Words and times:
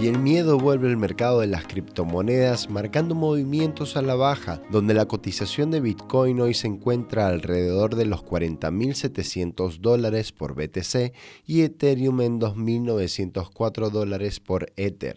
Y 0.00 0.06
el 0.06 0.18
miedo 0.18 0.58
vuelve 0.58 0.88
al 0.88 0.96
mercado 0.96 1.40
de 1.40 1.46
las 1.46 1.66
criptomonedas 1.66 2.70
marcando 2.70 3.14
movimientos 3.14 3.98
a 3.98 4.02
la 4.02 4.14
baja, 4.14 4.62
donde 4.70 4.94
la 4.94 5.04
cotización 5.04 5.70
de 5.70 5.80
Bitcoin 5.80 6.40
hoy 6.40 6.54
se 6.54 6.68
encuentra 6.68 7.26
alrededor 7.26 7.96
de 7.96 8.06
los 8.06 8.24
40.700 8.24 9.76
dólares 9.80 10.32
por 10.32 10.54
BTC 10.54 11.12
y 11.44 11.60
Ethereum 11.60 12.22
en 12.22 12.40
2.904 12.40 13.90
dólares 13.90 14.40
por 14.40 14.72
Ether. 14.76 15.16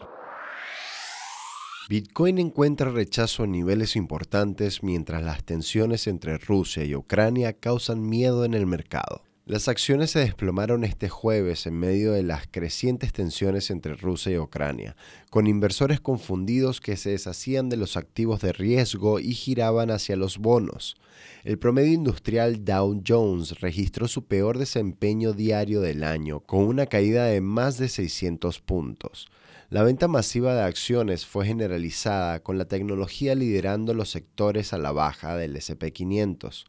Bitcoin 1.88 2.38
encuentra 2.38 2.90
rechazo 2.90 3.44
a 3.44 3.46
niveles 3.46 3.96
importantes 3.96 4.82
mientras 4.82 5.22
las 5.22 5.44
tensiones 5.44 6.06
entre 6.06 6.36
Rusia 6.36 6.84
y 6.84 6.94
Ucrania 6.94 7.54
causan 7.54 8.06
miedo 8.06 8.44
en 8.44 8.52
el 8.52 8.66
mercado. 8.66 9.23
Las 9.46 9.68
acciones 9.68 10.10
se 10.12 10.20
desplomaron 10.20 10.84
este 10.84 11.10
jueves 11.10 11.66
en 11.66 11.78
medio 11.78 12.12
de 12.12 12.22
las 12.22 12.46
crecientes 12.50 13.12
tensiones 13.12 13.70
entre 13.70 13.92
Rusia 13.92 14.32
y 14.32 14.38
Ucrania, 14.38 14.96
con 15.28 15.46
inversores 15.46 16.00
confundidos 16.00 16.80
que 16.80 16.96
se 16.96 17.10
deshacían 17.10 17.68
de 17.68 17.76
los 17.76 17.98
activos 17.98 18.40
de 18.40 18.54
riesgo 18.54 19.20
y 19.20 19.34
giraban 19.34 19.90
hacia 19.90 20.16
los 20.16 20.38
bonos. 20.38 20.96
El 21.42 21.58
promedio 21.58 21.92
industrial 21.92 22.64
Dow 22.64 23.02
Jones 23.06 23.60
registró 23.60 24.08
su 24.08 24.24
peor 24.24 24.56
desempeño 24.56 25.34
diario 25.34 25.82
del 25.82 26.04
año, 26.04 26.40
con 26.40 26.60
una 26.60 26.86
caída 26.86 27.26
de 27.26 27.42
más 27.42 27.76
de 27.76 27.90
600 27.90 28.60
puntos. 28.60 29.28
La 29.68 29.82
venta 29.82 30.08
masiva 30.08 30.54
de 30.54 30.62
acciones 30.62 31.26
fue 31.26 31.44
generalizada, 31.44 32.42
con 32.42 32.56
la 32.56 32.64
tecnología 32.64 33.34
liderando 33.34 33.92
los 33.92 34.08
sectores 34.08 34.72
a 34.72 34.78
la 34.78 34.92
baja 34.92 35.36
del 35.36 35.54
SP500. 35.54 36.64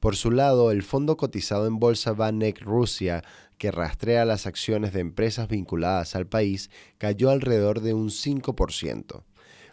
Por 0.00 0.14
su 0.14 0.30
lado, 0.30 0.70
el 0.70 0.82
fondo 0.82 1.16
cotizado 1.16 1.66
en 1.66 1.78
bolsa 1.78 2.12
Vanek 2.12 2.62
Rusia, 2.62 3.24
que 3.58 3.72
rastrea 3.72 4.24
las 4.24 4.46
acciones 4.46 4.92
de 4.92 5.00
empresas 5.00 5.48
vinculadas 5.48 6.14
al 6.14 6.26
país, 6.26 6.70
cayó 6.98 7.30
alrededor 7.30 7.80
de 7.80 7.94
un 7.94 8.10
5%. 8.10 9.24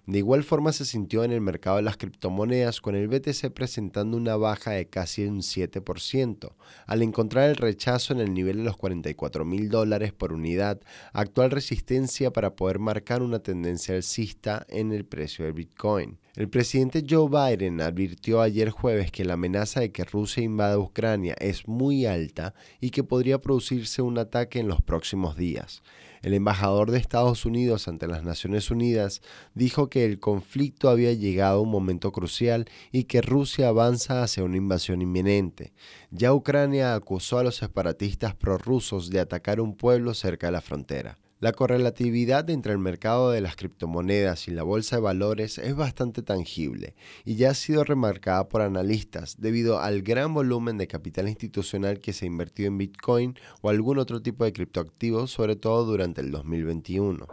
De 0.07 0.19
igual 0.19 0.43
forma 0.43 0.71
se 0.71 0.85
sintió 0.85 1.23
en 1.23 1.31
el 1.31 1.41
mercado 1.41 1.77
de 1.77 1.81
las 1.81 1.97
criptomonedas 1.97 2.79
con 2.79 2.95
el 2.95 3.07
BTC 3.07 3.51
presentando 3.51 4.17
una 4.17 4.35
baja 4.35 4.71
de 4.71 4.87
casi 4.87 5.25
un 5.25 5.39
7%, 5.39 6.53
al 6.85 7.01
encontrar 7.01 7.49
el 7.49 7.55
rechazo 7.55 8.13
en 8.13 8.19
el 8.19 8.33
nivel 8.33 8.57
de 8.57 8.63
los 8.63 8.77
44 8.77 9.45
mil 9.45 9.69
dólares 9.69 10.13
por 10.13 10.31
unidad, 10.31 10.79
actual 11.11 11.49
resistencia 11.49 12.31
para 12.31 12.55
poder 12.55 12.77
marcar 12.77 13.23
una 13.23 13.39
tendencia 13.39 13.95
alcista 13.95 14.65
en 14.69 14.91
el 14.91 15.05
precio 15.05 15.45
del 15.45 15.53
Bitcoin. 15.53 16.19
El 16.35 16.49
presidente 16.49 17.03
Joe 17.09 17.29
Biden 17.29 17.79
advirtió 17.79 18.41
ayer 18.41 18.69
jueves 18.69 19.09
que 19.09 19.23
la 19.23 19.35
amenaza 19.35 19.79
de 19.79 19.91
que 19.91 20.03
Rusia 20.03 20.43
invada 20.43 20.77
Ucrania 20.77 21.33
es 21.39 21.65
muy 21.67 22.05
alta 22.05 22.53
y 22.81 22.89
que 22.89 23.05
podría 23.05 23.39
producirse 23.39 24.01
un 24.01 24.17
ataque 24.17 24.59
en 24.59 24.67
los 24.67 24.81
próximos 24.81 25.37
días. 25.37 25.81
El 26.25 26.33
embajador 26.33 26.89
de 26.89 26.97
Estados 26.97 27.45
Unidos 27.45 27.87
ante 27.87 28.07
las 28.07 28.23
Naciones 28.23 28.71
Unidas 28.71 29.21
dijo 29.53 29.91
que 29.91 30.05
el 30.05 30.19
conflicto 30.19 30.89
había 30.89 31.13
llegado 31.13 31.59
a 31.59 31.61
un 31.61 31.69
momento 31.69 32.11
crucial 32.11 32.65
y 32.91 33.03
que 33.03 33.21
Rusia 33.21 33.67
avanza 33.67 34.23
hacia 34.23 34.43
una 34.43 34.57
invasión 34.57 35.03
inminente. 35.03 35.73
Ya 36.09 36.33
Ucrania 36.33 36.95
acusó 36.95 37.37
a 37.37 37.43
los 37.43 37.57
separatistas 37.57 38.33
prorrusos 38.33 39.11
de 39.11 39.19
atacar 39.19 39.61
un 39.61 39.75
pueblo 39.75 40.15
cerca 40.15 40.47
de 40.47 40.53
la 40.53 40.61
frontera. 40.61 41.19
La 41.45 41.53
correlatividad 41.53 42.49
entre 42.49 42.71
el 42.71 42.79
mercado 42.79 43.29
de 43.29 43.39
las 43.39 43.55
criptomonedas 43.55 44.47
y 44.47 44.51
la 44.51 44.63
bolsa 44.63 44.95
de 44.95 45.03
valores 45.03 45.59
es 45.59 45.75
bastante 45.75 46.23
tangible 46.23 46.95
y 47.23 47.35
ya 47.35 47.51
ha 47.51 47.53
sido 47.53 47.83
remarcada 47.83 48.49
por 48.49 48.63
analistas 48.63 49.39
debido 49.39 49.79
al 49.79 50.01
gran 50.01 50.33
volumen 50.33 50.79
de 50.79 50.87
capital 50.87 51.29
institucional 51.29 51.99
que 51.99 52.13
se 52.13 52.25
ha 52.25 52.29
invertido 52.29 52.69
en 52.69 52.79
Bitcoin 52.79 53.35
o 53.61 53.69
algún 53.69 53.99
otro 53.99 54.23
tipo 54.23 54.43
de 54.43 54.53
criptoactivo, 54.53 55.27
sobre 55.27 55.55
todo 55.55 55.85
durante 55.85 56.21
el 56.21 56.31
2021. 56.31 57.27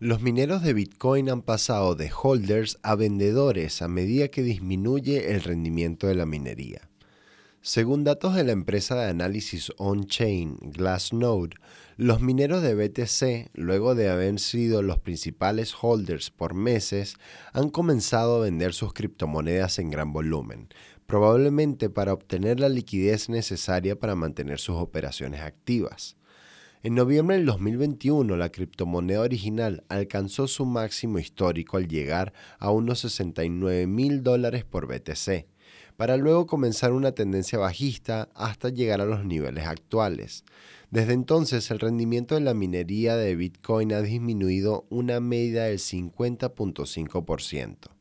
Los 0.00 0.20
mineros 0.20 0.64
de 0.64 0.72
Bitcoin 0.72 1.30
han 1.30 1.42
pasado 1.42 1.94
de 1.94 2.10
holders 2.10 2.80
a 2.82 2.96
vendedores 2.96 3.82
a 3.82 3.86
medida 3.86 4.26
que 4.26 4.42
disminuye 4.42 5.30
el 5.30 5.44
rendimiento 5.44 6.08
de 6.08 6.16
la 6.16 6.26
minería. 6.26 6.90
Según 7.66 8.04
datos 8.04 8.36
de 8.36 8.44
la 8.44 8.52
empresa 8.52 8.94
de 8.94 9.10
análisis 9.10 9.72
on-chain 9.78 10.56
Glassnode, 10.70 11.56
los 11.96 12.20
mineros 12.20 12.62
de 12.62 12.76
BTC, 12.76 13.50
luego 13.54 13.96
de 13.96 14.08
haber 14.08 14.38
sido 14.38 14.82
los 14.82 15.00
principales 15.00 15.74
holders 15.82 16.30
por 16.30 16.54
meses, 16.54 17.16
han 17.52 17.70
comenzado 17.70 18.36
a 18.36 18.44
vender 18.44 18.72
sus 18.72 18.92
criptomonedas 18.92 19.80
en 19.80 19.90
gran 19.90 20.12
volumen, 20.12 20.68
probablemente 21.08 21.90
para 21.90 22.12
obtener 22.12 22.60
la 22.60 22.68
liquidez 22.68 23.28
necesaria 23.28 23.98
para 23.98 24.14
mantener 24.14 24.60
sus 24.60 24.76
operaciones 24.76 25.40
activas. 25.40 26.16
En 26.84 26.94
noviembre 26.94 27.34
del 27.34 27.46
2021, 27.46 28.36
la 28.36 28.52
criptomoneda 28.52 29.22
original 29.22 29.82
alcanzó 29.88 30.46
su 30.46 30.66
máximo 30.66 31.18
histórico 31.18 31.78
al 31.78 31.88
llegar 31.88 32.32
a 32.60 32.70
unos 32.70 33.00
69 33.00 33.88
mil 33.88 34.22
dólares 34.22 34.64
por 34.64 34.86
BTC 34.86 35.55
para 35.96 36.16
luego 36.16 36.46
comenzar 36.46 36.92
una 36.92 37.12
tendencia 37.12 37.58
bajista 37.58 38.28
hasta 38.34 38.68
llegar 38.68 39.00
a 39.00 39.06
los 39.06 39.24
niveles 39.24 39.66
actuales. 39.66 40.44
Desde 40.90 41.14
entonces, 41.14 41.70
el 41.70 41.80
rendimiento 41.80 42.34
de 42.34 42.42
la 42.42 42.54
minería 42.54 43.16
de 43.16 43.34
Bitcoin 43.34 43.92
ha 43.92 44.02
disminuido 44.02 44.84
una 44.90 45.20
media 45.20 45.64
del 45.64 45.78
50.5%. 45.78 47.95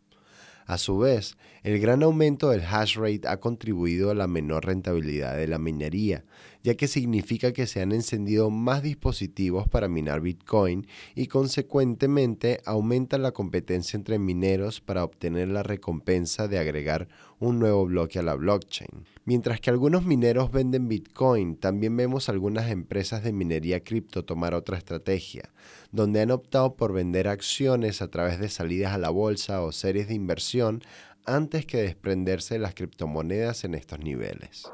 A 0.65 0.79
su 0.79 0.97
vez, 0.97 1.37
el 1.61 1.79
gran 1.79 2.01
aumento 2.01 2.49
del 2.49 2.63
hash 2.63 2.97
rate 2.97 3.27
ha 3.27 3.39
contribuido 3.39 4.09
a 4.09 4.15
la 4.15 4.27
menor 4.27 4.65
rentabilidad 4.65 5.37
de 5.37 5.47
la 5.47 5.59
minería, 5.59 6.25
ya 6.63 6.73
que 6.73 6.87
significa 6.87 7.53
que 7.53 7.67
se 7.67 7.81
han 7.81 7.91
encendido 7.91 8.49
más 8.49 8.81
dispositivos 8.81 9.67
para 9.67 9.87
minar 9.87 10.21
Bitcoin 10.21 10.87
y 11.13 11.27
consecuentemente 11.27 12.61
aumenta 12.65 13.19
la 13.19 13.31
competencia 13.31 13.95
entre 13.95 14.17
mineros 14.17 14.81
para 14.81 15.03
obtener 15.03 15.49
la 15.49 15.61
recompensa 15.61 16.47
de 16.47 16.57
agregar 16.57 17.07
un 17.39 17.59
nuevo 17.59 17.85
bloque 17.85 18.17
a 18.17 18.23
la 18.23 18.33
blockchain. 18.33 19.05
Mientras 19.25 19.59
que 19.59 19.69
algunos 19.69 20.05
mineros 20.05 20.51
venden 20.51 20.87
Bitcoin, 20.87 21.57
también 21.57 21.95
vemos 21.95 22.29
algunas 22.29 22.71
empresas 22.71 23.23
de 23.23 23.33
minería 23.33 23.83
cripto 23.83 24.25
tomar 24.25 24.55
otra 24.55 24.77
estrategia, 24.77 25.51
donde 25.95 26.22
han 26.22 26.31
optado 26.31 26.75
por 26.75 26.91
vender 26.91 27.29
acciones 27.29 28.01
a 28.01 28.09
través 28.09 28.39
de 28.39 28.50
salidas 28.50 28.94
a 28.94 28.97
la 28.97 29.09
bolsa 29.09 29.61
o 29.61 29.72
series 29.72 30.09
de 30.09 30.13
inversión 30.13 30.81
antes 31.25 31.66
que 31.66 31.81
desprenderse 31.81 32.56
de 32.56 32.59
las 32.59 32.75
criptomonedas 32.75 33.63
en 33.63 33.75
estos 33.75 34.00
niveles. 34.00 34.69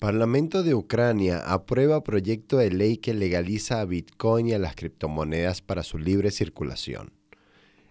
Parlamento 0.00 0.62
de 0.62 0.74
Ucrania 0.74 1.40
aprueba 1.46 2.02
proyecto 2.02 2.56
de 2.56 2.70
ley 2.70 2.96
que 2.96 3.14
legaliza 3.14 3.80
a 3.80 3.84
Bitcoin 3.84 4.48
y 4.48 4.54
a 4.54 4.58
las 4.58 4.74
criptomonedas 4.74 5.60
para 5.60 5.82
su 5.82 5.98
libre 5.98 6.30
circulación. 6.30 7.12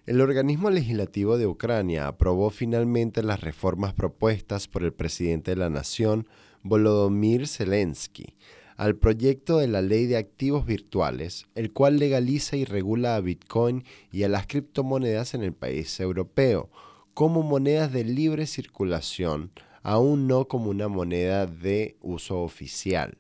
El 0.06 0.22
organismo 0.22 0.70
legislativo 0.70 1.38
de 1.38 1.47
Ucrania 1.47 2.08
aprobó 2.08 2.50
finalmente 2.50 3.24
las 3.24 3.41
reformas 3.41 3.94
propuestas 3.94 4.68
por 4.68 4.84
el 4.84 4.91
presidente 4.91 5.52
de 5.52 5.58
la 5.58 5.70
nación, 5.70 6.28
Volodymyr 6.62 7.47
Zelensky, 7.47 8.35
al 8.78 8.95
proyecto 8.95 9.57
de 9.57 9.67
la 9.67 9.81
ley 9.81 10.06
de 10.06 10.17
activos 10.17 10.66
virtuales, 10.66 11.47
el 11.56 11.72
cual 11.72 11.97
legaliza 11.97 12.57
y 12.57 12.66
regula 12.66 13.16
a 13.16 13.22
Bitcoin 13.22 13.84
y 14.11 14.23
a 14.23 14.29
las 14.29 14.47
criptomonedas 14.47 15.34
en 15.34 15.44
el 15.44 15.53
país 15.53 16.00
europeo 16.00 16.69
como 17.13 17.44
monedas 17.44 17.91
de 17.94 18.03
libre 18.03 18.47
circulación, 18.47 19.52
aún 19.84 20.28
no 20.28 20.47
como 20.47 20.70
una 20.70 20.87
moneda 20.87 21.46
de 21.46 21.96
uso 22.02 22.41
oficial. 22.41 23.17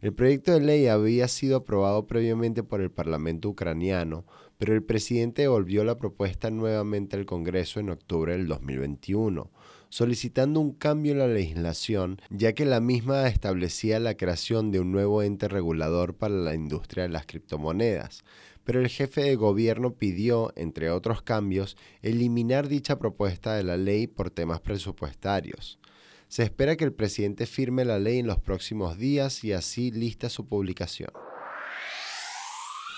El 0.00 0.12
proyecto 0.12 0.52
de 0.52 0.60
ley 0.60 0.88
había 0.88 1.28
sido 1.28 1.58
aprobado 1.58 2.08
previamente 2.08 2.64
por 2.64 2.80
el 2.80 2.90
Parlamento 2.90 3.48
ucraniano, 3.48 4.24
pero 4.58 4.74
el 4.74 4.82
presidente 4.82 5.42
devolvió 5.42 5.84
la 5.84 5.96
propuesta 5.96 6.50
nuevamente 6.50 7.16
al 7.16 7.26
Congreso 7.26 7.78
en 7.78 7.90
octubre 7.90 8.32
del 8.32 8.48
2021, 8.48 9.50
solicitando 9.92 10.58
un 10.58 10.72
cambio 10.72 11.12
en 11.12 11.18
la 11.18 11.28
legislación, 11.28 12.18
ya 12.30 12.54
que 12.54 12.64
la 12.64 12.80
misma 12.80 13.28
establecía 13.28 14.00
la 14.00 14.16
creación 14.16 14.70
de 14.70 14.80
un 14.80 14.90
nuevo 14.90 15.22
ente 15.22 15.48
regulador 15.48 16.14
para 16.14 16.34
la 16.34 16.54
industria 16.54 17.02
de 17.02 17.10
las 17.10 17.26
criptomonedas. 17.26 18.24
Pero 18.64 18.80
el 18.80 18.88
jefe 18.88 19.20
de 19.20 19.36
gobierno 19.36 19.92
pidió, 19.92 20.50
entre 20.56 20.88
otros 20.88 21.20
cambios, 21.20 21.76
eliminar 22.00 22.68
dicha 22.68 22.98
propuesta 22.98 23.54
de 23.54 23.64
la 23.64 23.76
ley 23.76 24.06
por 24.06 24.30
temas 24.30 24.62
presupuestarios. 24.62 25.78
Se 26.26 26.42
espera 26.42 26.76
que 26.76 26.84
el 26.84 26.94
presidente 26.94 27.44
firme 27.44 27.84
la 27.84 27.98
ley 27.98 28.20
en 28.20 28.28
los 28.28 28.40
próximos 28.40 28.96
días 28.96 29.44
y 29.44 29.52
así 29.52 29.90
lista 29.90 30.30
su 30.30 30.46
publicación. 30.46 31.10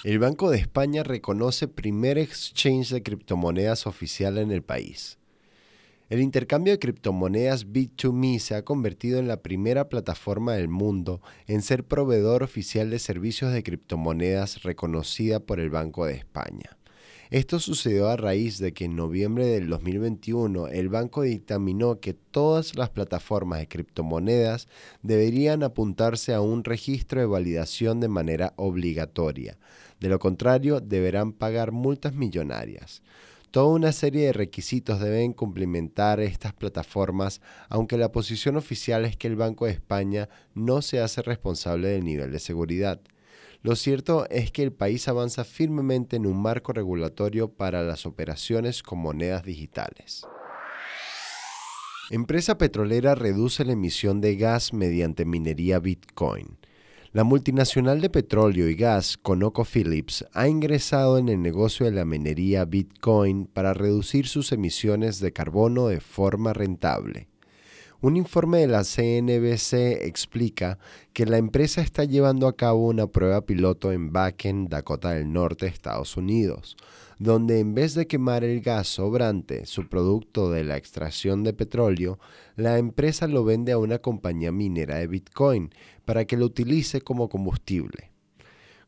El 0.05 0.21
Banco 0.21 0.49
de 0.49 0.59
España 0.59 1.03
reconoce 1.03 1.67
primer 1.67 2.19
exchange 2.19 2.91
de 2.91 3.03
criptomonedas 3.03 3.89
oficial 3.89 4.39
en 4.39 4.53
el 4.53 4.63
país. 4.63 5.19
El 6.11 6.21
intercambio 6.21 6.75
de 6.75 6.79
criptomonedas 6.79 7.67
Bit2Me 7.67 8.39
se 8.39 8.55
ha 8.55 8.63
convertido 8.63 9.19
en 9.19 9.27
la 9.27 9.41
primera 9.41 9.89
plataforma 9.89 10.53
del 10.53 10.69
mundo 10.69 11.23
en 11.47 11.63
ser 11.63 11.83
proveedor 11.83 12.43
oficial 12.43 12.91
de 12.91 12.99
servicios 12.99 13.55
de 13.55 13.63
criptomonedas 13.63 14.65
reconocida 14.65 15.41
por 15.41 15.61
el 15.61 15.71
Banco 15.71 16.05
de 16.05 16.13
España. 16.13 16.77
Esto 17.31 17.59
sucedió 17.59 18.11
a 18.11 18.19
raíz 18.19 18.59
de 18.59 18.75
que 18.75 18.85
en 18.85 18.97
noviembre 18.97 19.47
del 19.47 19.71
2021 19.71 20.69
el 20.69 20.91
banco 20.91 21.23
dictaminó 21.23 21.99
que 22.01 22.13
todas 22.13 22.77
las 22.77 22.91
plataformas 22.91 23.61
de 23.61 23.69
criptomonedas 23.69 24.69
deberían 25.03 25.63
apuntarse 25.63 26.35
a 26.35 26.43
un 26.43 26.65
registro 26.65 27.21
de 27.21 27.27
validación 27.27 28.01
de 28.01 28.09
manera 28.09 28.53
obligatoria. 28.57 29.57
De 30.01 30.11
lo 30.11 30.19
contrario, 30.19 30.81
deberán 30.81 31.33
pagar 31.33 31.73
multas 31.73 32.15
millonarias. 32.15 33.03
Toda 33.55 33.73
una 33.73 33.93
serie 33.93 34.27
de 34.27 34.33
requisitos 34.33 34.99
deben 34.99 35.33
cumplimentar 35.33 36.19
estas 36.19 36.53
plataformas, 36.53 37.41
aunque 37.69 37.97
la 37.97 38.11
posición 38.11 38.57
oficial 38.57 39.05
es 39.05 39.17
que 39.17 39.29
el 39.29 39.37
Banco 39.37 39.67
de 39.67 39.71
España 39.71 40.29
no 40.55 40.83
se 40.83 40.99
hace 40.99 41.23
responsable 41.23 41.87
del 41.87 42.03
nivel 42.03 42.33
de 42.33 42.41
seguridad. 42.41 43.01
Lo 43.63 43.77
cierto 43.77 44.29
es 44.29 44.51
que 44.51 44.65
el 44.65 44.73
país 44.73 45.07
avanza 45.07 45.45
firmemente 45.45 46.17
en 46.17 46.27
un 46.27 46.43
marco 46.43 46.73
regulatorio 46.73 47.47
para 47.49 47.85
las 47.85 48.07
operaciones 48.07 48.83
con 48.83 48.99
monedas 48.99 49.45
digitales. 49.45 50.27
Empresa 52.11 52.59
petrolera 52.59 53.15
reduce 53.15 53.65
la 53.65 53.75
emisión 53.75 54.21
de 54.21 54.35
gas 54.35 54.73
mediante 54.73 55.25
minería 55.25 55.79
Bitcoin. 55.79 56.59
La 57.15 57.23
multinacional 57.23 58.01
de 58.01 58.11
petróleo 58.11 58.69
y 58.69 58.75
gas 58.75 59.17
ConocoPhillips 59.19 60.25
ha 60.33 60.49
ingresado 60.49 61.17
en 61.17 61.29
el 61.29 61.41
negocio 61.41 61.87
de 61.87 61.93
la 61.93 62.05
minería 62.05 62.65
Bitcoin 62.65 63.47
para 63.47 63.73
reducir 63.73 64.27
sus 64.27 64.51
emisiones 64.51 65.21
de 65.21 65.33
carbono 65.33 65.87
de 65.87 66.01
forma 66.01 66.53
rentable. 66.53 67.29
Un 68.05 68.19
informe 68.19 68.59
de 68.59 68.67
la 68.67 68.85
CNBC 68.85 70.05
explica 70.05 70.79
que 71.15 71.25
la 71.25 71.39
empresa 71.39 71.81
está 71.81 72.05
llevando 72.05 72.47
a 72.47 72.55
cabo 72.55 72.89
una 72.89 73.07
prueba 73.07 73.47
piloto 73.47 73.93
en 73.93 74.13
Bakken, 74.13 74.69
Dakota 74.69 75.13
del 75.13 75.33
Norte, 75.33 75.69
Estados 75.69 76.19
Unidos, 76.19 76.77
donde 77.19 77.61
en 77.61 77.75
vez 77.75 77.95
de 77.95 78.07
quemar 78.07 78.45
el 78.45 78.61
gas 78.61 78.89
sobrante, 78.89 79.65
su 79.65 79.89
producto 79.89 80.51
de 80.51 80.65
la 80.65 80.77
extracción 80.77 81.45
de 81.45 81.55
petróleo, 81.55 82.19
la 82.57 82.77
empresa 82.77 83.27
lo 83.27 83.43
vende 83.43 83.73
a 83.73 83.79
una 83.79 83.99
compañía 84.01 84.53
minera 84.53 84.97
de 84.97 85.07
Bitcoin 85.07 85.71
para 86.05 86.27
que 86.27 86.37
lo 86.37 86.45
utilice 86.45 87.01
como 87.01 87.31
combustible. 87.31 88.14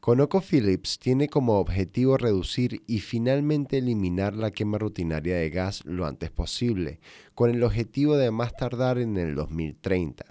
ConocoPhillips 0.07 1.01
tiene 1.01 1.29
como 1.29 1.59
objetivo 1.59 2.17
reducir 2.17 2.81
y 2.87 3.01
finalmente 3.01 3.79
eliminar 3.79 4.37
la 4.37 4.53
quema 4.53 4.79
rutinaria 4.79 5.35
de 5.35 5.51
gas 5.51 5.85
lo 5.85 6.07
antes 6.07 6.31
posible, 6.31 7.01
con 7.35 7.51
el 7.51 7.61
objetivo 7.65 8.17
de 8.17 8.31
más 8.31 8.55
tardar 8.57 8.99
en 8.99 9.17
el 9.17 9.35
2030. 9.35 10.25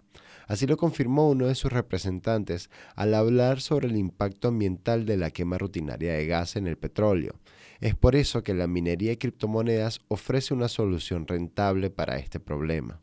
Así 0.48 0.66
lo 0.66 0.78
confirmó 0.78 1.30
uno 1.30 1.48
de 1.48 1.56
sus 1.56 1.74
representantes 1.74 2.70
al 2.96 3.14
hablar 3.14 3.60
sobre 3.60 3.90
el 3.90 3.98
impacto 3.98 4.48
ambiental 4.48 5.06
de 5.06 5.18
la 5.18 5.30
quema 5.30 5.58
rutinaria 5.58 6.14
de 6.14 6.26
gas 6.26 6.56
en 6.56 6.68
el 6.68 6.78
petróleo. 6.78 7.34
Es 7.82 7.96
por 7.96 8.16
eso 8.16 8.44
que 8.44 8.54
la 8.54 8.68
minería 8.68 9.10
de 9.10 9.18
criptomonedas 9.18 10.00
ofrece 10.08 10.54
una 10.54 10.70
solución 10.70 11.28
rentable 11.28 11.90
para 11.90 12.16
este 12.16 12.40
problema. 12.40 13.02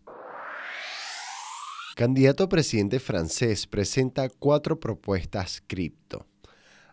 Candidato 1.96 2.44
a 2.44 2.48
presidente 2.48 2.98
francés 2.98 3.66
presenta 3.66 4.30
cuatro 4.30 4.80
propuestas 4.80 5.62
cripto. 5.66 6.31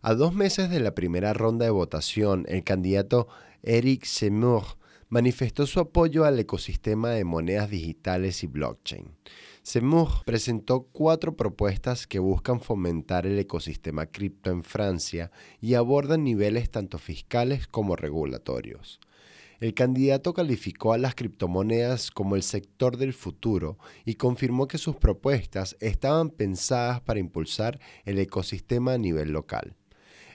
A 0.02 0.14
dos 0.14 0.34
meses 0.34 0.70
de 0.70 0.80
la 0.80 0.96
primera 0.96 1.34
ronda 1.34 1.66
de 1.66 1.72
votación, 1.72 2.46
el 2.48 2.64
candidato 2.64 3.28
Eric 3.64 4.06
Zemmour 4.06 4.64
manifestó 5.10 5.66
su 5.68 5.82
apoyo 5.82 6.24
al 6.24 6.40
ecosistema 6.40 7.10
de 7.10 7.26
monedas 7.26 7.70
digitales 7.70 8.42
y 8.46 8.48
blockchain. 8.48 9.12
Zemmour 9.62 10.24
presentó 10.24 10.84
cuatro 10.84 11.36
propuestas 11.36 12.08
que 12.08 12.20
buscan 12.20 12.62
fomentar 12.62 13.28
el 13.28 13.38
ecosistema 13.38 14.06
cripto 14.06 14.52
en 14.52 14.64
Francia 14.64 15.32
y 15.60 15.74
abordan 15.74 16.24
niveles 16.24 16.72
tanto 16.72 16.98
fiscales 16.98 17.68
como 17.68 17.98
regulatorios. 17.98 19.02
El 19.60 19.74
candidato 19.74 20.34
calificó 20.34 20.94
a 20.94 20.98
las 20.98 21.14
criptomonedas 21.14 22.10
como 22.10 22.38
el 22.38 22.44
sector 22.44 22.96
del 22.96 23.12
futuro 23.12 23.78
y 24.06 24.14
confirmó 24.16 24.70
que 24.70 24.78
sus 24.78 24.96
propuestas 24.96 25.76
estaban 25.82 26.30
pensadas 26.30 27.02
para 27.02 27.20
impulsar 27.20 27.82
el 28.06 28.18
ecosistema 28.18 28.94
a 28.94 28.98
nivel 28.98 29.32
local. 29.32 29.76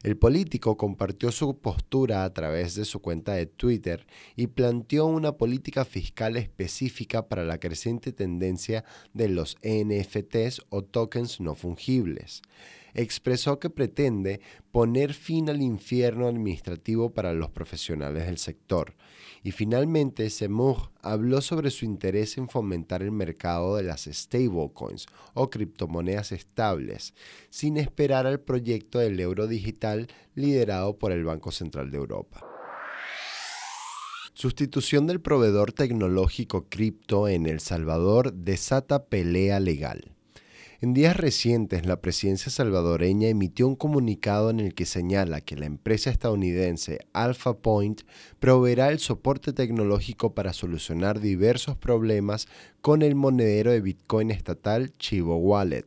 El 0.05 0.19
político 0.19 0.77
compartió 0.77 1.33
su 1.33 1.61
postura 1.61 2.25
a 2.25 2.35
través 2.35 2.75
de 2.75 2.85
su 2.85 3.01
cuenta 3.01 3.33
de 3.33 3.47
Twitter 3.47 4.07
y 4.37 4.49
planteó 4.49 5.07
una 5.07 5.39
política 5.39 5.87
fiscal 5.87 6.37
específica 6.37 7.27
para 7.27 7.43
la 7.43 7.59
creciente 7.59 8.13
tendencia 8.13 8.85
de 9.15 9.31
los 9.31 9.57
NFTs 9.63 10.61
o 10.69 10.83
tokens 10.83 11.41
no 11.41 11.55
fungibles 11.55 12.43
expresó 12.95 13.59
que 13.59 13.71
pretende 13.71 14.41
poner 14.73 15.13
fin 15.13 15.51
al 15.51 15.61
infierno 15.61 16.27
administrativo 16.29 17.13
para 17.13 17.35
los 17.35 17.51
profesionales 17.51 18.27
del 18.27 18.39
sector. 18.39 18.95
Y 19.43 19.51
finalmente, 19.51 20.31
Semur 20.31 20.91
habló 21.03 21.43
sobre 21.43 21.71
su 21.71 21.85
interés 21.85 22.39
en 22.39 22.49
fomentar 22.49 23.03
el 23.03 23.13
mercado 23.13 23.77
de 23.77 23.83
las 23.83 24.05
stablecoins 24.05 25.07
o 25.35 25.51
criptomonedas 25.51 26.33
estables, 26.33 27.13
sin 27.51 27.77
esperar 27.77 28.27
al 28.27 28.41
proyecto 28.41 28.99
del 29.01 29.21
euro 29.21 29.47
digital 29.47 30.09
liderado 30.35 30.99
por 30.99 31.13
el 31.13 31.25
Banco 31.25 31.51
Central 31.51 31.91
de 31.91 31.99
Europa. 31.99 32.47
Sustitución 34.33 35.07
del 35.07 35.21
proveedor 35.21 35.73
tecnológico 35.73 36.69
cripto 36.69 37.29
en 37.29 37.47
El 37.47 37.61
Salvador 37.61 38.33
desata 38.33 39.05
pelea 39.05 39.61
legal. 39.61 40.15
En 40.85 40.93
días 40.93 41.17
recientes, 41.17 41.87
la 41.87 42.03
presidencia 42.03 42.53
salvadoreña 42.53 43.29
emitió 43.29 43.67
un 43.67 43.75
comunicado 43.75 44.51
en 44.51 44.61
el 44.61 44.75
que 44.75 44.85
señala 44.85 45.41
que 45.41 45.57
la 45.57 45.65
empresa 45.65 46.11
estadounidense 46.11 46.99
Alpha 47.15 47.55
Point 47.55 48.03
proveerá 48.39 48.91
el 48.91 48.99
soporte 48.99 49.55
tecnológico 49.55 50.35
para 50.35 50.53
solucionar 50.53 51.21
diversos 51.21 51.75
problemas 51.79 52.49
con 52.83 53.01
el 53.01 53.15
monedero 53.15 53.71
de 53.71 53.81
Bitcoin 53.81 54.31
estatal 54.31 54.93
Chivo 54.99 55.39
Wallet, 55.39 55.87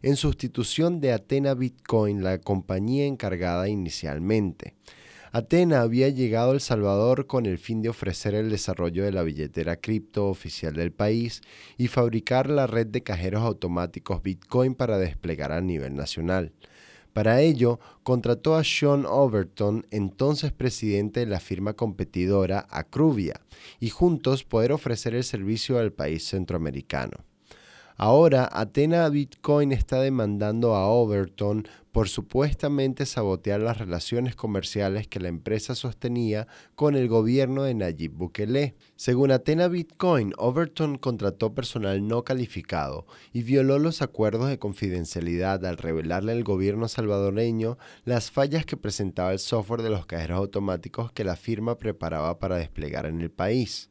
en 0.00 0.16
sustitución 0.16 1.02
de 1.02 1.12
Athena 1.12 1.52
Bitcoin, 1.52 2.24
la 2.24 2.38
compañía 2.38 3.04
encargada 3.04 3.68
inicialmente. 3.68 4.72
Atena 5.32 5.82
había 5.82 6.08
llegado 6.08 6.50
a 6.50 6.54
El 6.54 6.60
Salvador 6.60 7.28
con 7.28 7.46
el 7.46 7.58
fin 7.58 7.82
de 7.82 7.88
ofrecer 7.88 8.34
el 8.34 8.50
desarrollo 8.50 9.04
de 9.04 9.12
la 9.12 9.22
billetera 9.22 9.76
cripto 9.76 10.26
oficial 10.26 10.74
del 10.74 10.90
país 10.90 11.40
y 11.78 11.86
fabricar 11.86 12.50
la 12.50 12.66
red 12.66 12.88
de 12.88 13.02
cajeros 13.02 13.44
automáticos 13.44 14.24
Bitcoin 14.24 14.74
para 14.74 14.98
desplegar 14.98 15.52
a 15.52 15.60
nivel 15.60 15.94
nacional. 15.94 16.52
Para 17.12 17.42
ello, 17.42 17.78
contrató 18.02 18.56
a 18.56 18.64
Sean 18.64 19.06
Overton, 19.06 19.86
entonces 19.92 20.50
presidente 20.50 21.20
de 21.20 21.26
la 21.26 21.38
firma 21.38 21.74
competidora 21.74 22.66
Acruvia, 22.68 23.40
y 23.78 23.90
juntos 23.90 24.42
poder 24.42 24.72
ofrecer 24.72 25.14
el 25.14 25.22
servicio 25.22 25.78
al 25.78 25.92
país 25.92 26.26
centroamericano. 26.26 27.29
Ahora, 28.02 28.48
Atena 28.50 29.06
Bitcoin 29.10 29.72
está 29.72 30.00
demandando 30.00 30.74
a 30.74 30.88
Overton 30.88 31.68
por 31.92 32.08
supuestamente 32.08 33.04
sabotear 33.04 33.60
las 33.60 33.76
relaciones 33.76 34.34
comerciales 34.34 35.06
que 35.06 35.20
la 35.20 35.28
empresa 35.28 35.74
sostenía 35.74 36.48
con 36.74 36.94
el 36.94 37.08
gobierno 37.08 37.62
de 37.62 37.74
Nayib 37.74 38.12
Bukele. 38.12 38.74
Según 38.96 39.32
Atena 39.32 39.68
Bitcoin, 39.68 40.32
Overton 40.38 40.96
contrató 40.96 41.54
personal 41.54 42.08
no 42.08 42.24
calificado 42.24 43.04
y 43.34 43.42
violó 43.42 43.78
los 43.78 44.00
acuerdos 44.00 44.48
de 44.48 44.58
confidencialidad 44.58 45.62
al 45.66 45.76
revelarle 45.76 46.32
al 46.32 46.42
gobierno 46.42 46.88
salvadoreño 46.88 47.76
las 48.06 48.30
fallas 48.30 48.64
que 48.64 48.78
presentaba 48.78 49.32
el 49.32 49.40
software 49.40 49.82
de 49.82 49.90
los 49.90 50.06
cajeros 50.06 50.38
automáticos 50.38 51.12
que 51.12 51.24
la 51.24 51.36
firma 51.36 51.76
preparaba 51.76 52.38
para 52.38 52.56
desplegar 52.56 53.04
en 53.04 53.20
el 53.20 53.30
país. 53.30 53.90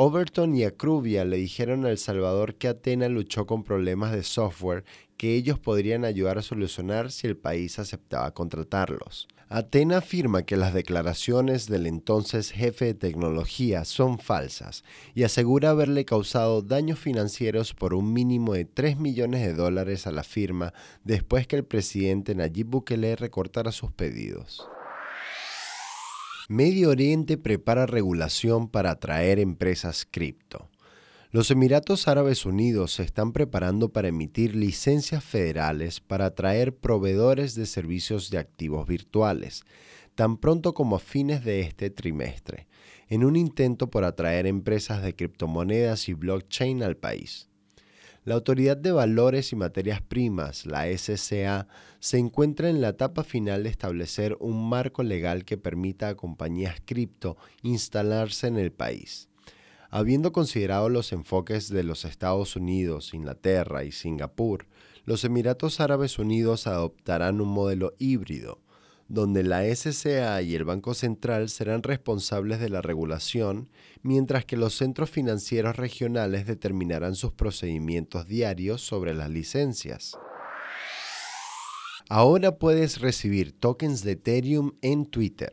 Overton 0.00 0.54
y 0.54 0.62
Acruvia 0.62 1.24
le 1.24 1.38
dijeron 1.38 1.84
a 1.84 1.90
El 1.90 1.98
Salvador 1.98 2.54
que 2.54 2.68
Atena 2.68 3.08
luchó 3.08 3.46
con 3.46 3.64
problemas 3.64 4.12
de 4.12 4.22
software 4.22 4.84
que 5.16 5.34
ellos 5.34 5.58
podrían 5.58 6.04
ayudar 6.04 6.38
a 6.38 6.42
solucionar 6.42 7.10
si 7.10 7.26
el 7.26 7.36
país 7.36 7.80
aceptaba 7.80 8.32
contratarlos. 8.32 9.26
Atena 9.48 9.96
afirma 9.96 10.44
que 10.44 10.56
las 10.56 10.72
declaraciones 10.72 11.66
del 11.66 11.84
entonces 11.84 12.52
jefe 12.52 12.84
de 12.84 12.94
tecnología 12.94 13.84
son 13.84 14.20
falsas 14.20 14.84
y 15.16 15.24
asegura 15.24 15.70
haberle 15.70 16.04
causado 16.04 16.62
daños 16.62 17.00
financieros 17.00 17.74
por 17.74 17.92
un 17.92 18.12
mínimo 18.12 18.54
de 18.54 18.66
3 18.66 19.00
millones 19.00 19.44
de 19.44 19.54
dólares 19.54 20.06
a 20.06 20.12
la 20.12 20.22
firma 20.22 20.74
después 21.02 21.48
que 21.48 21.56
el 21.56 21.64
presidente 21.64 22.36
Nayib 22.36 22.68
Bukele 22.68 23.16
recortara 23.16 23.72
sus 23.72 23.90
pedidos. 23.90 24.64
Medio 26.50 26.88
Oriente 26.88 27.36
prepara 27.36 27.84
regulación 27.84 28.70
para 28.70 28.92
atraer 28.92 29.38
empresas 29.38 30.08
cripto. 30.10 30.70
Los 31.30 31.50
Emiratos 31.50 32.08
Árabes 32.08 32.46
Unidos 32.46 32.94
se 32.94 33.02
están 33.02 33.34
preparando 33.34 33.90
para 33.90 34.08
emitir 34.08 34.56
licencias 34.56 35.22
federales 35.22 36.00
para 36.00 36.24
atraer 36.24 36.74
proveedores 36.74 37.54
de 37.54 37.66
servicios 37.66 38.30
de 38.30 38.38
activos 38.38 38.88
virtuales, 38.88 39.62
tan 40.14 40.38
pronto 40.38 40.72
como 40.72 40.96
a 40.96 41.00
fines 41.00 41.44
de 41.44 41.60
este 41.60 41.90
trimestre. 41.90 42.66
en 43.10 43.24
un 43.24 43.36
intento 43.36 43.90
por 43.90 44.04
atraer 44.04 44.46
empresas 44.46 45.02
de 45.02 45.14
criptomonedas 45.14 46.08
y 46.08 46.14
blockchain 46.14 46.82
al 46.82 46.96
país. 46.96 47.47
La 48.28 48.34
Autoridad 48.34 48.76
de 48.76 48.92
Valores 48.92 49.54
y 49.54 49.56
Materias 49.56 50.02
Primas, 50.02 50.66
la 50.66 50.84
SCA, 50.98 51.66
se 51.98 52.18
encuentra 52.18 52.68
en 52.68 52.82
la 52.82 52.90
etapa 52.90 53.24
final 53.24 53.62
de 53.62 53.70
establecer 53.70 54.36
un 54.38 54.68
marco 54.68 55.02
legal 55.02 55.46
que 55.46 55.56
permita 55.56 56.10
a 56.10 56.14
compañías 56.14 56.76
cripto 56.84 57.38
instalarse 57.62 58.46
en 58.46 58.58
el 58.58 58.70
país. 58.70 59.30
Habiendo 59.88 60.30
considerado 60.30 60.90
los 60.90 61.12
enfoques 61.12 61.70
de 61.70 61.84
los 61.84 62.04
Estados 62.04 62.54
Unidos, 62.54 63.14
Inglaterra 63.14 63.84
y 63.84 63.92
Singapur, 63.92 64.66
los 65.06 65.24
Emiratos 65.24 65.80
Árabes 65.80 66.18
Unidos 66.18 66.66
adoptarán 66.66 67.40
un 67.40 67.48
modelo 67.48 67.94
híbrido, 67.98 68.60
donde 69.08 69.42
la 69.42 69.64
SCA 69.74 70.42
y 70.42 70.54
el 70.54 70.64
Banco 70.64 70.92
Central 70.92 71.48
serán 71.48 71.82
responsables 71.82 72.60
de 72.60 72.68
la 72.68 72.82
regulación, 72.82 73.70
mientras 74.02 74.44
que 74.44 74.58
los 74.58 74.74
centros 74.74 75.10
financieros 75.10 75.76
regionales 75.76 76.46
determinarán 76.46 77.14
sus 77.14 77.32
procedimientos 77.32 78.28
diarios 78.28 78.82
sobre 78.82 79.14
las 79.14 79.30
licencias. 79.30 80.16
Ahora 82.10 82.58
puedes 82.58 83.00
recibir 83.00 83.52
tokens 83.52 84.02
de 84.02 84.12
Ethereum 84.12 84.72
en 84.82 85.06
Twitter. 85.06 85.52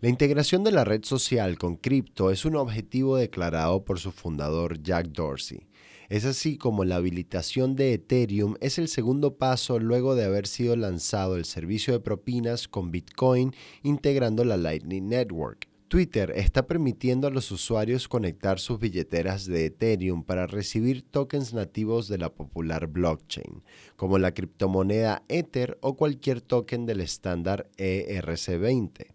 La 0.00 0.08
integración 0.08 0.64
de 0.64 0.72
la 0.72 0.84
red 0.84 1.04
social 1.04 1.58
con 1.58 1.76
cripto 1.76 2.32
es 2.32 2.44
un 2.44 2.56
objetivo 2.56 3.16
declarado 3.16 3.84
por 3.84 4.00
su 4.00 4.10
fundador 4.10 4.82
Jack 4.82 5.06
Dorsey. 5.08 5.68
Es 6.12 6.26
así 6.26 6.58
como 6.58 6.84
la 6.84 6.96
habilitación 6.96 7.74
de 7.74 7.94
Ethereum 7.94 8.56
es 8.60 8.76
el 8.78 8.88
segundo 8.88 9.38
paso 9.38 9.78
luego 9.78 10.14
de 10.14 10.26
haber 10.26 10.46
sido 10.46 10.76
lanzado 10.76 11.36
el 11.36 11.46
servicio 11.46 11.94
de 11.94 12.00
propinas 12.00 12.68
con 12.68 12.90
Bitcoin 12.90 13.54
integrando 13.82 14.44
la 14.44 14.58
Lightning 14.58 15.08
Network. 15.08 15.70
Twitter 15.88 16.30
está 16.36 16.66
permitiendo 16.66 17.28
a 17.28 17.30
los 17.30 17.50
usuarios 17.50 18.08
conectar 18.08 18.58
sus 18.58 18.78
billeteras 18.78 19.46
de 19.46 19.64
Ethereum 19.64 20.22
para 20.22 20.46
recibir 20.46 21.00
tokens 21.00 21.54
nativos 21.54 22.08
de 22.08 22.18
la 22.18 22.34
popular 22.34 22.88
blockchain, 22.88 23.62
como 23.96 24.18
la 24.18 24.34
criptomoneda 24.34 25.22
Ether 25.28 25.78
o 25.80 25.96
cualquier 25.96 26.42
token 26.42 26.84
del 26.84 27.00
estándar 27.00 27.70
ERC20. 27.78 29.14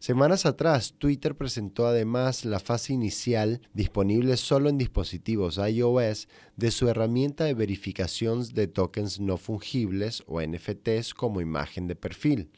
Semanas 0.00 0.46
atrás, 0.46 0.94
Twitter 0.96 1.36
presentó 1.36 1.86
además 1.86 2.46
la 2.46 2.58
fase 2.58 2.94
inicial, 2.94 3.60
disponible 3.74 4.38
solo 4.38 4.70
en 4.70 4.78
dispositivos 4.78 5.58
iOS, 5.58 6.26
de 6.56 6.70
su 6.70 6.88
herramienta 6.88 7.44
de 7.44 7.52
verificación 7.52 8.42
de 8.54 8.66
tokens 8.66 9.20
no 9.20 9.36
fungibles 9.36 10.22
o 10.26 10.40
NFTs 10.40 11.12
como 11.12 11.42
imagen 11.42 11.86
de 11.86 11.96
perfil. 11.96 12.48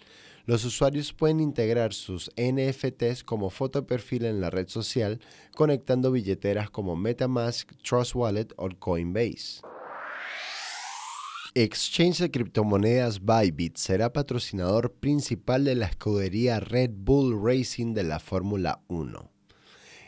Los 0.47 0.65
usuarios 0.65 1.13
pueden 1.13 1.41
integrar 1.41 1.95
sus 1.95 2.31
NFTs 2.37 3.25
como 3.25 3.51
foto 3.51 3.81
de 3.81 3.89
perfil 3.89 4.25
en 4.25 4.41
la 4.41 4.51
red 4.51 4.69
social, 4.69 5.19
conectando 5.57 6.13
billeteras 6.13 6.71
como 6.71 6.95
MetaMask, 6.95 7.73
Trust 7.83 8.15
Wallet 8.15 8.55
o 8.57 8.69
Coinbase. 8.79 9.72
Exchange 11.55 12.23
de 12.23 12.31
criptomonedas 12.31 13.21
Bybit 13.27 13.77
será 13.77 14.11
patrocinador 14.11 14.91
principal 14.91 15.65
de 15.65 15.75
la 15.75 15.85
escudería 15.85 16.61
Red 16.61 16.93
Bull 16.95 17.39
Racing 17.45 17.93
de 17.93 18.05
la 18.05 18.21
Fórmula 18.21 18.81
1. 18.89 19.31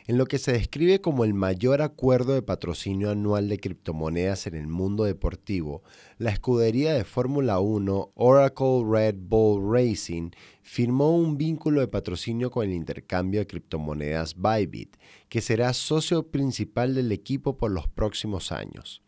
En 0.06 0.16
lo 0.16 0.24
que 0.24 0.38
se 0.38 0.52
describe 0.52 1.02
como 1.02 1.22
el 1.22 1.34
mayor 1.34 1.82
acuerdo 1.82 2.32
de 2.32 2.40
patrocinio 2.40 3.10
anual 3.10 3.50
de 3.50 3.58
criptomonedas 3.58 4.46
en 4.46 4.54
el 4.54 4.68
mundo 4.68 5.04
deportivo, 5.04 5.82
la 6.16 6.30
escudería 6.30 6.94
de 6.94 7.04
Fórmula 7.04 7.60
1 7.60 8.12
Oracle 8.14 8.82
Red 8.88 9.16
Bull 9.18 9.70
Racing 9.70 10.30
firmó 10.62 11.14
un 11.14 11.36
vínculo 11.36 11.80
de 11.80 11.88
patrocinio 11.88 12.50
con 12.50 12.64
el 12.64 12.72
intercambio 12.72 13.40
de 13.40 13.46
criptomonedas 13.46 14.36
Bybit, 14.40 14.96
que 15.28 15.42
será 15.42 15.74
socio 15.74 16.30
principal 16.30 16.94
del 16.94 17.12
equipo 17.12 17.58
por 17.58 17.70
los 17.70 17.86
próximos 17.86 18.50
años. 18.50 19.03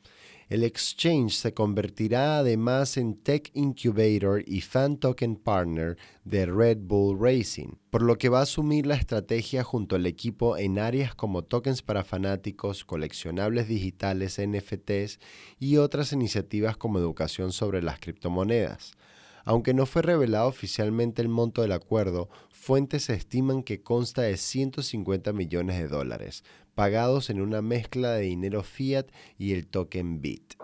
El 0.49 0.63
exchange 0.63 1.33
se 1.33 1.55
convertirá 1.55 2.39
además 2.39 2.97
en 2.99 3.17
Tech 3.17 3.51
Incubator 3.55 4.45
y 4.47 4.61
Fan 4.61 4.97
Token 4.99 5.35
Partner 5.35 5.97
de 6.25 6.47
Red 6.47 6.79
Bull 6.83 7.19
Racing, 7.19 7.79
por 7.91 8.03
lo 8.03 8.17
que 8.17 8.29
va 8.29 8.39
a 8.39 8.43
asumir 8.43 8.87
la 8.87 8.95
estrategia 8.95 9.65
junto 9.65 9.97
al 9.97 10.07
equipo 10.07 10.57
en 10.57 10.79
áreas 10.79 11.17
como 11.17 11.43
tokens 11.43 11.83
para 11.83 12.05
fanáticos, 12.05 12.85
coleccionables 12.85 13.67
digitales, 13.67 14.41
NFTs 14.41 15.19
y 15.59 15.79
otras 15.79 16.13
iniciativas 16.13 16.77
como 16.77 17.01
educación 17.01 17.51
sobre 17.51 17.83
las 17.83 17.99
criptomonedas. 17.99 18.93
Aunque 19.47 19.75
no 19.75 19.87
fue 19.87 20.03
revelado 20.03 20.49
oficialmente 20.49 21.23
el 21.23 21.29
monto 21.29 21.63
del 21.63 21.71
acuerdo, 21.71 22.29
fuentes 22.51 23.09
estiman 23.09 23.63
que 23.63 23.81
consta 23.81 24.23
de 24.23 24.37
150 24.37 25.33
millones 25.33 25.79
de 25.79 25.87
dólares, 25.87 26.43
pagados 26.75 27.31
en 27.31 27.41
una 27.41 27.63
mezcla 27.63 28.11
de 28.11 28.23
dinero 28.23 28.65
fiat 28.65 29.07
y 29.39 29.53
el 29.53 29.69
token 29.69 30.21
BIT. 30.21 30.55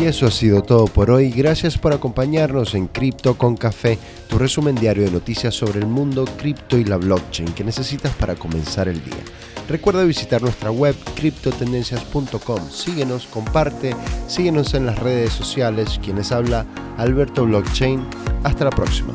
Y 0.00 0.06
eso 0.06 0.26
ha 0.26 0.30
sido 0.32 0.64
todo 0.64 0.86
por 0.86 1.12
hoy. 1.12 1.30
Gracias 1.30 1.78
por 1.78 1.92
acompañarnos 1.92 2.74
en 2.74 2.88
Cripto 2.88 3.38
con 3.38 3.56
Café, 3.56 3.96
tu 4.28 4.38
resumen 4.38 4.74
diario 4.74 5.04
de 5.04 5.12
noticias 5.12 5.54
sobre 5.54 5.78
el 5.78 5.86
mundo 5.86 6.24
cripto 6.36 6.76
y 6.76 6.84
la 6.84 6.96
blockchain 6.96 7.54
que 7.54 7.62
necesitas 7.62 8.12
para 8.16 8.34
comenzar 8.34 8.88
el 8.88 9.02
día. 9.04 9.22
Recuerda 9.68 10.04
visitar 10.04 10.42
nuestra 10.42 10.70
web 10.70 10.94
criptotendencias.com. 11.14 12.70
Síguenos, 12.70 13.26
comparte, 13.26 13.94
síguenos 14.26 14.74
en 14.74 14.86
las 14.86 14.98
redes 14.98 15.32
sociales. 15.32 15.98
Quienes 16.02 16.32
habla 16.32 16.66
Alberto 16.98 17.44
Blockchain. 17.44 18.06
Hasta 18.42 18.64
la 18.64 18.70
próxima. 18.70 19.14